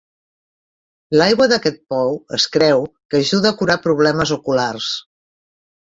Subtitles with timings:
[1.19, 2.81] L'aigua d'aquest pou es creu
[3.15, 4.93] que ajuda a curar problemes oculars.